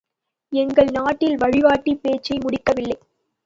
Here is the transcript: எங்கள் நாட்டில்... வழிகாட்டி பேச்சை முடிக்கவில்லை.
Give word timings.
எங்கள் 0.53 0.89
நாட்டில்... 0.91 1.37
வழிகாட்டி 1.37 1.95
பேச்சை 1.95 2.37
முடிக்கவில்லை. 2.37 2.97